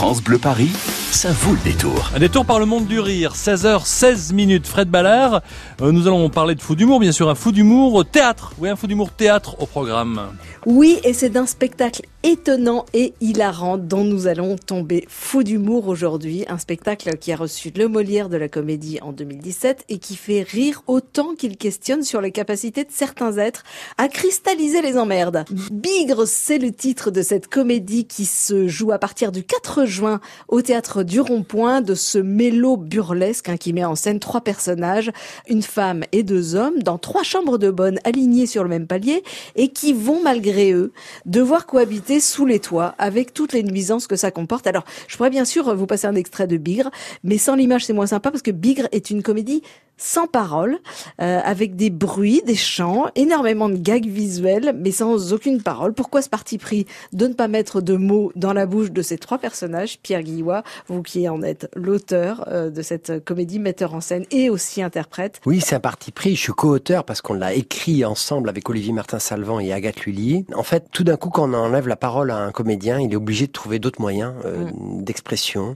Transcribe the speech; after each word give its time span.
France 0.00 0.22
Bleu 0.22 0.38
Paris, 0.38 0.72
ça 1.12 1.32
vaut 1.32 1.52
le 1.52 1.58
détour. 1.60 2.10
Un 2.14 2.18
détour 2.18 2.46
par 2.46 2.58
le 2.58 2.66
monde 2.66 2.86
du 2.86 3.00
rire, 3.00 3.34
16h16 3.34 4.32
minutes. 4.32 4.66
Fred 4.66 4.88
Ballard, 4.88 5.42
euh, 5.82 5.92
nous 5.92 6.06
allons 6.06 6.28
parler 6.30 6.54
de 6.54 6.62
fou 6.62 6.74
d'humour, 6.76 7.00
bien 7.00 7.12
sûr, 7.12 7.28
un 7.28 7.34
fou 7.34 7.52
d'humour 7.52 8.04
théâtre. 8.04 8.52
Oui, 8.58 8.68
un 8.68 8.76
fou 8.76 8.86
d'humour 8.86 9.10
théâtre 9.10 9.56
au 9.60 9.66
programme. 9.66 10.20
Oui, 10.66 10.98
et 11.04 11.12
c'est 11.12 11.30
d'un 11.30 11.46
spectacle 11.46 12.02
étonnant 12.22 12.84
et 12.92 13.14
hilarant 13.20 13.78
dont 13.78 14.04
nous 14.04 14.26
allons 14.26 14.56
tomber 14.56 15.06
fou 15.08 15.42
d'humour 15.42 15.88
aujourd'hui. 15.88 16.44
Un 16.48 16.58
spectacle 16.58 17.16
qui 17.16 17.32
a 17.32 17.36
reçu 17.36 17.72
le 17.74 17.88
Molière 17.88 18.28
de 18.28 18.36
la 18.36 18.48
comédie 18.48 18.98
en 19.00 19.12
2017 19.12 19.86
et 19.88 19.98
qui 19.98 20.16
fait 20.16 20.42
rire 20.42 20.82
autant 20.86 21.34
qu'il 21.34 21.56
questionne 21.56 22.02
sur 22.02 22.20
les 22.20 22.30
capacités 22.30 22.84
de 22.84 22.90
certains 22.92 23.38
êtres 23.38 23.64
à 23.96 24.08
cristalliser 24.08 24.82
les 24.82 24.98
emmerdes. 24.98 25.44
Bigre, 25.72 26.26
c'est 26.26 26.58
le 26.58 26.72
titre 26.72 27.10
de 27.10 27.22
cette 27.22 27.48
comédie 27.48 28.06
qui 28.06 28.26
se 28.26 28.68
joue 28.68 28.92
à 28.92 28.98
partir 28.98 29.32
du 29.32 29.42
4 29.42 29.86
juin 29.86 30.20
au 30.48 30.60
théâtre 30.60 30.99
du 31.04 31.20
Rond-Point 31.20 31.80
de 31.80 31.94
ce 31.94 32.18
mélo 32.18 32.76
burlesque 32.76 33.48
hein, 33.48 33.56
qui 33.56 33.72
met 33.72 33.84
en 33.84 33.94
scène 33.94 34.20
trois 34.20 34.40
personnages, 34.40 35.10
une 35.48 35.62
femme 35.62 36.04
et 36.12 36.22
deux 36.22 36.54
hommes 36.54 36.82
dans 36.82 36.98
trois 36.98 37.22
chambres 37.22 37.58
de 37.58 37.70
bonne 37.70 37.98
alignées 38.04 38.46
sur 38.46 38.62
le 38.62 38.68
même 38.68 38.86
palier 38.86 39.22
et 39.56 39.68
qui 39.68 39.92
vont 39.92 40.22
malgré 40.22 40.72
eux 40.72 40.92
devoir 41.26 41.66
cohabiter 41.66 42.20
sous 42.20 42.46
les 42.46 42.60
toits 42.60 42.94
avec 42.98 43.32
toutes 43.32 43.52
les 43.52 43.62
nuisances 43.62 44.06
que 44.06 44.16
ça 44.16 44.30
comporte. 44.30 44.66
Alors, 44.66 44.84
je 45.08 45.16
pourrais 45.16 45.30
bien 45.30 45.44
sûr 45.44 45.74
vous 45.74 45.86
passer 45.86 46.06
un 46.06 46.14
extrait 46.14 46.46
de 46.46 46.56
Bigre, 46.56 46.90
mais 47.24 47.38
sans 47.38 47.54
l'image 47.54 47.86
c'est 47.86 47.92
moins 47.92 48.06
sympa 48.06 48.30
parce 48.30 48.42
que 48.42 48.50
Bigre 48.50 48.88
est 48.92 49.10
une 49.10 49.22
comédie 49.22 49.62
sans 50.00 50.26
parole, 50.26 50.78
euh, 51.20 51.40
avec 51.44 51.76
des 51.76 51.90
bruits, 51.90 52.42
des 52.46 52.56
chants, 52.56 53.06
énormément 53.14 53.68
de 53.68 53.76
gags 53.76 54.06
visuels, 54.06 54.74
mais 54.76 54.92
sans 54.92 55.32
aucune 55.32 55.62
parole. 55.62 55.92
Pourquoi 55.92 56.22
ce 56.22 56.30
parti 56.30 56.56
pris 56.56 56.86
de 57.12 57.26
ne 57.26 57.34
pas 57.34 57.48
mettre 57.48 57.82
de 57.82 57.94
mots 57.94 58.32
dans 58.34 58.54
la 58.54 58.64
bouche 58.64 58.90
de 58.90 59.02
ces 59.02 59.18
trois 59.18 59.38
personnages 59.38 59.98
Pierre 60.02 60.22
Guillois, 60.22 60.62
vous 60.88 61.02
qui 61.02 61.28
en 61.28 61.42
êtes 61.42 61.70
l'auteur 61.76 62.44
euh, 62.48 62.70
de 62.70 62.80
cette 62.80 63.22
comédie, 63.24 63.58
metteur 63.58 63.94
en 63.94 64.00
scène 64.00 64.24
et 64.30 64.48
aussi 64.48 64.82
interprète. 64.82 65.40
Oui, 65.44 65.60
c'est 65.60 65.74
un 65.74 65.80
parti 65.80 66.12
pris. 66.12 66.34
Je 66.34 66.40
suis 66.40 66.52
co-auteur 66.52 67.04
parce 67.04 67.20
qu'on 67.20 67.34
l'a 67.34 67.52
écrit 67.52 68.04
ensemble 68.04 68.48
avec 68.48 68.68
Olivier 68.70 68.94
Martin-Salvant 68.94 69.60
et 69.60 69.72
Agathe 69.72 70.00
Lullier. 70.06 70.46
En 70.54 70.62
fait, 70.62 70.86
tout 70.92 71.04
d'un 71.04 71.16
coup, 71.16 71.28
quand 71.28 71.50
on 71.50 71.52
enlève 71.52 71.86
la 71.86 71.96
parole 71.96 72.30
à 72.30 72.38
un 72.38 72.52
comédien, 72.52 72.98
il 72.98 73.12
est 73.12 73.16
obligé 73.16 73.46
de 73.46 73.52
trouver 73.52 73.78
d'autres 73.78 74.00
moyens 74.00 74.32
euh, 74.46 74.64
mm. 74.64 75.04
d'expression. 75.04 75.74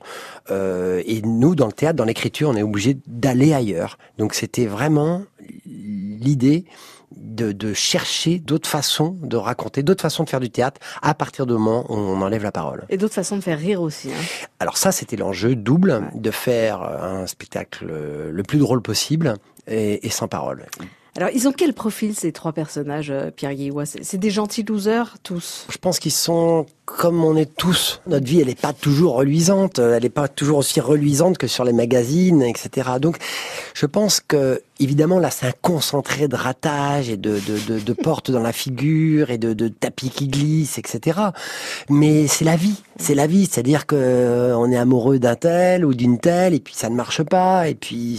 et 0.51 1.21
nous, 1.23 1.55
dans 1.55 1.67
le 1.67 1.73
théâtre, 1.73 1.97
dans 1.97 2.05
l'écriture, 2.05 2.49
on 2.49 2.57
est 2.57 2.63
obligé 2.63 2.97
d'aller 3.07 3.53
ailleurs. 3.53 3.99
Donc 4.19 4.35
c'était 4.35 4.67
vraiment 4.67 5.23
l'idée 5.67 6.65
de, 7.17 7.73
chercher 7.75 8.39
d'autres 8.39 8.69
façons 8.69 9.17
de 9.23 9.37
raconter, 9.37 9.83
d'autres 9.83 10.03
façons 10.03 10.25
de 10.25 10.31
faire 10.31 10.41
du 10.41 10.51
théâtre 10.51 10.81
à 11.03 11.15
partir 11.15 11.47
du 11.47 11.53
moment 11.53 11.87
où 11.89 11.95
on 11.95 12.21
enlève 12.23 12.43
la 12.43 12.53
parole. 12.53 12.85
Et 12.89 12.97
d'autres 12.97 13.15
façons 13.15 13.37
de 13.37 13.41
faire 13.41 13.59
rire 13.59 13.81
aussi. 13.81 14.11
Hein. 14.11 14.47
Alors 14.59 14.77
ça, 14.77 14.93
c'était 14.93 15.17
l'enjeu 15.17 15.55
double, 15.55 16.11
de 16.15 16.31
faire 16.31 16.83
un 16.83 17.27
spectacle 17.27 17.87
le 18.31 18.43
plus 18.43 18.59
drôle 18.59 18.83
possible 18.83 19.35
et, 19.67 20.07
et 20.07 20.11
sans 20.11 20.29
parole. 20.29 20.67
Alors, 21.17 21.31
ils 21.33 21.47
ont 21.47 21.53
quel 21.53 21.73
profil 21.75 22.15
ces 22.15 22.33
trois 22.33 22.53
personnages, 22.53 23.11
euh, 23.11 23.31
Pierre 23.31 23.55
Guillois? 23.55 23.87
C'est 23.87 24.19
des 24.19 24.31
gentils 24.31 24.65
losers, 24.65 25.17
tous? 25.23 25.67
Je 25.71 25.79
pense 25.79 26.01
qu'ils 26.01 26.13
sont 26.13 26.67
comme 26.85 27.25
on 27.25 27.37
est 27.37 27.55
tous. 27.57 28.01
Notre 28.07 28.27
vie, 28.27 28.41
elle 28.41 28.49
n'est 28.49 28.55
pas 28.55 28.73
toujours 28.73 29.15
reluisante. 29.15 29.79
Elle 29.79 30.03
n'est 30.03 30.09
pas 30.09 30.29
toujours 30.29 30.59
aussi 30.59 30.81
reluisante 30.81 31.39
que 31.39 31.47
sur 31.47 31.65
les 31.65 31.73
magazines, 31.73 32.43
etc. 32.43 32.91
Donc, 33.01 33.17
je 33.75 33.87
pense 33.87 34.21
que 34.21 34.63
évidemment 34.81 35.19
là, 35.19 35.31
c'est 35.31 35.47
un 35.47 35.53
concentré 35.63 36.29
de 36.29 36.37
ratage 36.37 37.09
et 37.09 37.17
de, 37.17 37.39
de, 37.41 37.79
de, 37.79 37.93
portes 37.93 38.31
dans 38.31 38.41
la 38.41 38.53
figure 38.53 39.31
et 39.31 39.39
de, 39.39 39.53
de 39.53 39.69
tapis 39.69 40.11
qui 40.11 40.29
glissent, 40.29 40.79
etc. 40.79 41.21
Mais 41.89 42.27
c'est 42.27 42.45
la 42.45 42.57
vie. 42.57 42.83
C'est 42.97 43.15
la 43.15 43.27
vie. 43.27 43.47
C'est-à-dire 43.47 43.87
que 43.87 43.97
euh, 43.97 44.57
on 44.57 44.71
est 44.71 44.77
amoureux 44.77 45.19
d'un 45.19 45.37
tel 45.37 45.85
ou 45.85 45.95
d'une 45.95 46.19
telle 46.19 46.55
et 46.55 46.61
puis 46.61 46.75
ça 46.75 46.89
ne 46.89 46.95
marche 46.95 47.23
pas 47.23 47.69
et 47.69 47.75
puis 47.75 48.19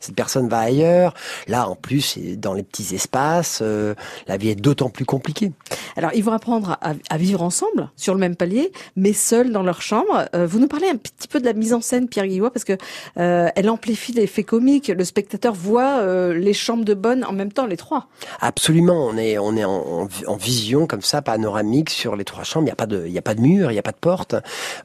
cette 0.00 0.14
personne 0.14 0.48
va 0.48 0.58
ailleurs. 0.58 1.14
Là, 1.48 1.68
en 1.68 1.76
plus, 1.76 2.18
dans 2.36 2.54
les 2.54 2.62
petits 2.62 2.94
espaces, 2.94 3.60
euh, 3.62 3.94
la 4.26 4.36
vie 4.36 4.50
est 4.50 4.54
d'autant 4.56 4.90
plus 4.90 5.04
compliquée. 5.04 5.52
Alors, 5.96 6.10
ils 6.14 6.24
vont 6.24 6.32
apprendre 6.32 6.76
à, 6.80 6.94
à 7.10 7.16
vivre 7.16 7.42
ensemble 7.42 7.90
sur 7.96 8.14
le 8.14 8.20
même 8.20 8.36
palier, 8.36 8.72
mais 8.96 9.12
seuls 9.12 9.52
dans 9.52 9.62
leur 9.62 9.82
chambre. 9.82 10.28
Euh, 10.34 10.46
vous 10.46 10.58
nous 10.58 10.68
parlez 10.68 10.88
un 10.88 10.96
petit 10.96 11.28
peu 11.28 11.40
de 11.40 11.44
la 11.44 11.52
mise 11.52 11.72
en 11.72 11.80
scène, 11.80 12.08
Pierre 12.08 12.26
Guillois, 12.26 12.52
parce 12.52 12.64
que 12.64 12.76
euh, 13.18 13.48
elle 13.54 13.70
amplifie 13.70 14.12
l'effet 14.12 14.44
comique. 14.44 14.88
Le 14.88 15.04
spectateur 15.04 15.54
voit 15.54 15.93
euh, 15.98 16.34
les 16.34 16.52
chambres 16.52 16.84
de 16.84 16.94
bonne 16.94 17.24
en 17.24 17.32
même 17.32 17.52
temps, 17.52 17.66
les 17.66 17.76
trois. 17.76 18.08
Absolument, 18.40 19.06
on 19.06 19.16
est 19.16 19.38
on 19.38 19.56
est 19.56 19.64
en, 19.64 20.08
en 20.26 20.36
vision 20.36 20.86
comme 20.86 21.02
ça, 21.02 21.22
panoramique 21.22 21.90
sur 21.90 22.16
les 22.16 22.24
trois 22.24 22.44
chambres. 22.44 22.64
Il 22.64 22.66
n'y 22.66 22.72
a 22.72 22.76
pas 22.76 22.86
de 22.86 23.04
il 23.06 23.12
y 23.12 23.18
a 23.18 23.22
pas 23.22 23.34
de 23.34 23.40
mur, 23.40 23.70
il 23.70 23.74
n'y 23.74 23.78
a 23.78 23.82
pas 23.82 23.92
de 23.92 23.96
porte, 23.96 24.34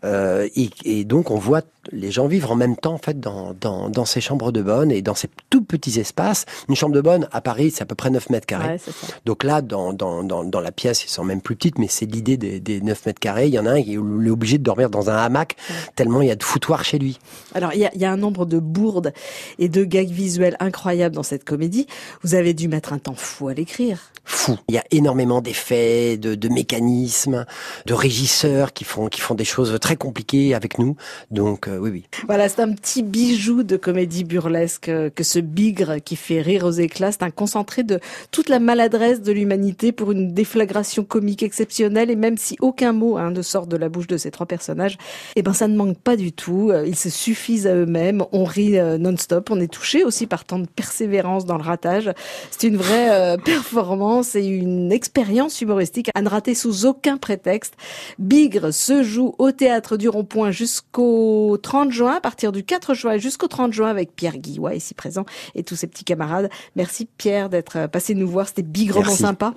et, 0.04 0.70
et 0.86 1.04
donc 1.06 1.32
on 1.32 1.38
voit 1.38 1.62
les 1.92 2.12
gens 2.12 2.28
vivre 2.28 2.52
en 2.52 2.56
même 2.56 2.76
temps 2.76 2.94
en 2.94 2.98
fait 2.98 3.20
dans, 3.20 3.54
dans, 3.60 3.90
dans, 3.90 4.06
ces 4.06 4.22
chambres 4.22 4.52
de 4.52 4.62
bonne 4.62 4.92
et 4.92 5.02
dans 5.02 5.16
ces 5.16 5.30
tout 5.50 5.64
petits 5.64 6.00
espaces. 6.00 6.46
Une 6.68 6.76
chambre 6.76 6.94
de 6.94 7.02
bonne 7.02 7.28
à 7.32 7.42
Paris, 7.42 7.72
c'est 7.72 7.82
à 7.82 7.86
peu 7.86 7.96
près 7.96 8.10
9 8.10 8.30
mètres 8.30 8.46
carrés. 8.46 8.78
Donc 9.26 9.44
là, 9.44 9.62
dans, 9.62 9.94
dans, 9.94 10.24
dans, 10.24 10.44
dans, 10.44 10.60
la 10.60 10.72
pièce, 10.72 11.04
ils 11.04 11.10
sont 11.10 11.24
même 11.24 11.42
plus 11.42 11.56
petites, 11.56 11.80
mais 11.80 11.88
c'est 11.88 12.06
l'idée 12.06 12.38
des, 12.38 12.60
des 12.60 12.82
9 12.82 13.06
mètres 13.06 13.20
carrés. 13.20 13.48
Il 13.48 13.54
y 13.54 13.60
en 13.60 13.66
a 13.66 13.72
un 13.72 13.82
qui 13.82 13.94
est 13.94 13.98
obligé 13.98 14.58
de 14.58 14.64
dormir 14.64 14.90
dans 14.90 15.10
un 15.10 15.18
hamac 15.18 15.56
tellement 15.96 16.22
il 16.22 16.28
y 16.28 16.32
a 16.32 16.36
de 16.36 16.44
foutoirs 16.44 16.84
chez 16.84 17.00
lui. 17.00 17.20
Alors 17.54 17.74
il 17.74 17.80
y 17.80 17.86
a, 17.86 17.92
il 17.94 18.02
y 18.02 18.06
a 18.06 18.12
un 18.12 18.18
nombre 18.18 18.46
de 18.46 18.60
bourdes 18.60 19.14
et 19.58 19.70
de 19.70 19.84
gags 19.84 20.10
visuels 20.10 20.58
incroyables 20.60 20.89
dans 21.12 21.24
cette 21.24 21.44
comédie. 21.44 21.88
Vous 22.24 22.36
avez 22.36 22.54
dû 22.54 22.68
mettre 22.68 22.94
un 22.94 23.00
temps 23.00 23.16
fou 23.16 23.48
à 23.48 23.54
l'écrire. 23.54 24.12
Fou. 24.40 24.58
Il 24.70 24.76
y 24.76 24.78
a 24.78 24.86
énormément 24.92 25.42
d'effets, 25.42 26.16
de, 26.16 26.48
mécanismes, 26.48 27.46
de 27.86 27.94
régisseurs 27.94 28.72
qui 28.72 28.86
font 28.86 29.10
qui 29.10 29.20
font 29.20 29.36
des 29.36 29.44
choses 29.44 29.78
très 29.82 29.98
compliquées 29.98 30.56
avec 30.56 30.80
nous. 30.80 30.96
Donc 31.30 31.68
euh, 31.68 31.78
oui, 31.78 31.90
oui. 31.90 32.06
Voilà, 32.26 32.48
c'est 32.48 32.62
un 32.62 32.72
petit 32.72 33.04
bijou 33.04 33.64
de 33.64 33.76
comédie 33.76 34.24
burlesque 34.24 34.88
euh, 34.88 35.10
que 35.10 35.26
ce 35.26 35.40
bigre 35.40 36.02
qui 36.02 36.16
fait 36.16 36.40
rire 36.40 36.64
aux 36.64 36.72
éclats. 36.72 37.12
C'est 37.12 37.24
un 37.24 37.32
concentré 37.32 37.84
de 37.84 38.00
toute 38.32 38.48
la 38.48 38.60
maladresse 38.60 39.22
de 39.22 39.34
l'humanité 39.34 39.92
pour 39.92 40.14
une 40.14 40.34
déflagration 40.34 41.04
comique 41.04 41.44
exceptionnelle. 41.44 42.10
Et 42.10 42.16
même 42.16 42.38
si 42.38 42.56
aucun 42.62 42.94
mot 42.94 43.18
hein, 43.18 43.32
ne 43.32 43.42
sort 43.42 43.68
de 43.68 43.76
la 43.76 43.90
bouche 43.90 44.08
de 44.08 44.16
ces 44.16 44.32
trois 44.32 44.46
personnages, 44.46 44.98
eh 45.36 45.42
ben 45.42 45.52
ça 45.52 45.68
ne 45.68 45.76
manque 45.76 45.98
pas 45.98 46.16
du 46.16 46.32
tout. 46.32 46.70
Euh, 46.72 46.88
ils 46.88 46.96
se 46.96 47.10
suffisent 47.10 47.68
à 47.68 47.76
eux-mêmes. 47.76 48.24
On 48.32 48.46
rit 48.46 48.80
non-stop. 49.00 49.50
On 49.52 49.60
est 49.60 49.68
touché 49.68 50.06
aussi 50.06 50.28
par 50.28 50.46
tant 50.46 50.60
de 50.60 50.68
persévérance 50.68 51.44
dans 51.44 51.58
le 51.58 51.64
ratage. 51.64 52.10
C'est 52.52 52.68
une 52.68 52.78
vraie 52.78 53.38
performance 53.44 54.29
et 54.36 54.46
une 54.46 54.92
expérience 54.92 55.62
humoristique 55.62 56.10
à 56.16 56.22
ne 56.22 56.30
rater 56.30 56.56
sous 56.56 56.86
aucun 56.86 57.18
prétexte. 57.18 57.76
Bigre 58.18 58.74
se 58.74 59.04
joue 59.04 59.36
au 59.38 59.52
théâtre 59.52 59.98
du 59.98 60.10
Rond-Point 60.10 60.52
jusqu'au 60.52 61.58
30 61.62 61.92
juin, 61.92 62.16
à 62.16 62.22
partir 62.22 62.52
du 62.52 62.64
4 62.64 62.94
juin 62.94 63.18
jusqu'au 63.18 63.48
30 63.48 63.74
juin 63.74 63.90
avec 63.90 64.16
Pierre 64.16 64.38
Guillois 64.38 64.76
ici 64.76 64.94
présent 64.94 65.26
et 65.56 65.64
tous 65.64 65.76
ses 65.76 65.88
petits 65.88 66.04
camarades. 66.04 66.50
Merci 66.76 67.08
Pierre 67.18 67.50
d'être 67.50 67.78
euh, 67.78 67.88
passé 67.88 68.16
nous 68.16 68.28
voir, 68.28 68.48
c'était 68.48 68.62
bigrement 68.62 69.10
sympa. 69.10 69.54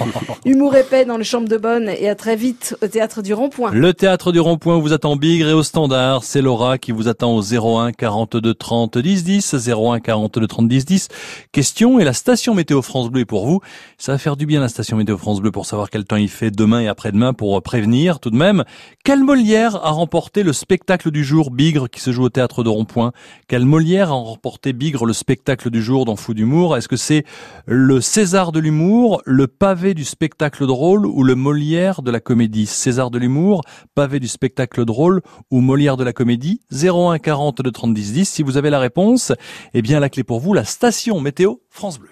Humour 0.44 0.76
épais 0.76 1.04
dans 1.04 1.16
les 1.16 1.24
chambres 1.24 1.48
de 1.48 1.56
bonne 1.56 1.88
et 1.88 2.08
à 2.08 2.14
très 2.14 2.36
vite 2.36 2.76
au 2.82 2.86
théâtre 2.86 3.22
du 3.22 3.34
Rond-Point. 3.34 3.72
Le 3.72 3.94
théâtre 3.94 4.32
du 4.32 4.40
Rond-Point 4.40 4.78
vous 4.78 4.92
attend 4.92 5.16
Bigre 5.16 5.48
et 5.48 5.52
au 5.52 5.62
standard, 5.62 6.24
c'est 6.24 6.42
Laura 6.42 6.78
qui 6.78 6.92
vous 6.92 7.08
attend 7.08 7.34
au 7.34 7.42
01 7.42 7.92
42 7.92 8.54
30 8.54 8.98
10 8.98 9.24
10 9.24 9.54
01 9.68 10.00
42 10.00 10.46
30 10.46 10.68
10 10.68 10.84
10. 10.84 11.08
Question 11.52 11.98
et 11.98 12.04
la 12.04 12.12
station 12.12 12.54
météo 12.54 12.82
France 12.82 13.10
Bleu 13.10 13.22
est 13.22 13.24
pour 13.24 13.46
vous. 13.46 13.60
Ça 14.06 14.12
va 14.12 14.18
faire 14.18 14.36
du 14.36 14.46
bien 14.46 14.60
la 14.60 14.68
station 14.68 14.96
météo 14.96 15.18
France 15.18 15.40
Bleu 15.40 15.50
pour 15.50 15.66
savoir 15.66 15.90
quel 15.90 16.04
temps 16.04 16.14
il 16.14 16.28
fait 16.28 16.52
demain 16.52 16.78
et 16.78 16.86
après-demain 16.86 17.32
pour 17.32 17.60
prévenir 17.60 18.20
tout 18.20 18.30
de 18.30 18.36
même. 18.36 18.62
Quel 19.02 19.24
Molière 19.24 19.84
a 19.84 19.90
remporté 19.90 20.44
le 20.44 20.52
spectacle 20.52 21.10
du 21.10 21.24
jour 21.24 21.50
Bigre 21.50 21.90
qui 21.90 21.98
se 21.98 22.12
joue 22.12 22.22
au 22.22 22.28
théâtre 22.28 22.62
de 22.62 22.68
Rond-Point? 22.68 23.10
Quel 23.48 23.64
Molière 23.64 24.10
a 24.10 24.14
remporté 24.14 24.72
Bigre 24.72 25.06
le 25.06 25.12
spectacle 25.12 25.70
du 25.70 25.82
jour 25.82 26.04
dans 26.04 26.14
Fou 26.14 26.34
d'humour? 26.34 26.76
Est-ce 26.76 26.86
que 26.86 26.94
c'est 26.94 27.24
le 27.66 28.00
César 28.00 28.52
de 28.52 28.60
l'humour, 28.60 29.22
le 29.24 29.48
pavé 29.48 29.92
du 29.92 30.04
spectacle 30.04 30.68
drôle 30.68 31.04
ou 31.04 31.24
le 31.24 31.34
Molière 31.34 32.00
de 32.02 32.12
la 32.12 32.20
comédie? 32.20 32.66
César 32.66 33.10
de 33.10 33.18
l'humour, 33.18 33.62
pavé 33.96 34.20
du 34.20 34.28
spectacle 34.28 34.84
drôle 34.84 35.20
ou 35.50 35.60
Molière 35.60 35.96
de 35.96 36.04
la 36.04 36.12
comédie? 36.12 36.60
01 36.70 37.18
40 37.18 37.60
de 37.60 37.70
30 37.70 37.92
10 37.92 38.12
10. 38.12 38.28
Si 38.28 38.44
vous 38.44 38.56
avez 38.56 38.70
la 38.70 38.78
réponse, 38.78 39.32
eh 39.74 39.82
bien 39.82 39.98
la 39.98 40.10
clé 40.10 40.22
pour 40.22 40.38
vous, 40.38 40.54
la 40.54 40.64
station 40.64 41.18
météo 41.18 41.54
France 41.70 41.98
Bleu. 41.98 42.10